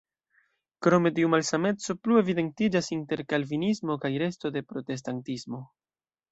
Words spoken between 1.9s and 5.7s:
plu evidentiĝas inter kalvinismo kaj resto de protestantismo.